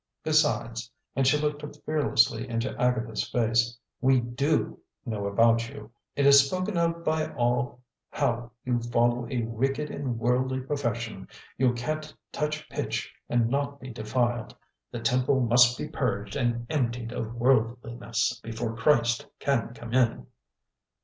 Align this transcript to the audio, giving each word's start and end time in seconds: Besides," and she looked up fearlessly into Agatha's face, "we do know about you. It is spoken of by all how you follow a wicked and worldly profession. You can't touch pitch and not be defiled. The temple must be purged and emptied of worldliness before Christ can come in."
Besides," 0.23 0.89
and 1.15 1.27
she 1.27 1.37
looked 1.37 1.63
up 1.63 1.75
fearlessly 1.85 2.49
into 2.49 2.75
Agatha's 2.81 3.29
face, 3.29 3.77
"we 4.01 4.19
do 4.19 4.79
know 5.05 5.27
about 5.27 5.69
you. 5.69 5.91
It 6.15 6.25
is 6.25 6.43
spoken 6.47 6.75
of 6.75 7.05
by 7.05 7.31
all 7.35 7.81
how 8.09 8.49
you 8.65 8.79
follow 8.79 9.27
a 9.29 9.43
wicked 9.43 9.91
and 9.91 10.17
worldly 10.17 10.59
profession. 10.61 11.27
You 11.55 11.75
can't 11.75 12.11
touch 12.31 12.67
pitch 12.67 13.13
and 13.29 13.47
not 13.47 13.79
be 13.79 13.91
defiled. 13.91 14.55
The 14.89 15.01
temple 15.01 15.39
must 15.41 15.77
be 15.77 15.87
purged 15.87 16.35
and 16.35 16.65
emptied 16.67 17.11
of 17.11 17.35
worldliness 17.35 18.39
before 18.43 18.75
Christ 18.75 19.27
can 19.37 19.71
come 19.75 19.93
in." 19.93 20.25